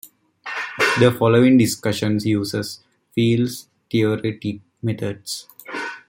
[0.99, 2.79] The following discussion uses
[3.13, 3.51] field
[3.91, 5.45] theoretic methods.